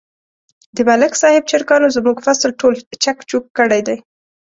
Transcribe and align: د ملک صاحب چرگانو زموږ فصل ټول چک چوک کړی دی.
د 0.75 0.77
ملک 0.87 1.13
صاحب 1.21 1.43
چرگانو 1.51 1.93
زموږ 1.97 2.17
فصل 2.25 2.49
ټول 2.59 2.73
چک 3.03 3.17
چوک 3.29 3.43
کړی 3.57 3.81
دی. 3.87 3.97